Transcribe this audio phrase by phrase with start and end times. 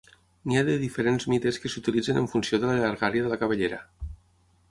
[0.51, 3.81] N'hi ha de diferents mides que s'utilitzen en funció de la llargària de la cabellera.